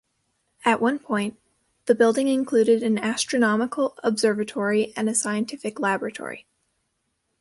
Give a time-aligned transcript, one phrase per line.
[0.65, 1.37] At one point,
[1.85, 6.47] the building included an astronomical observatory and a scientific laboratory.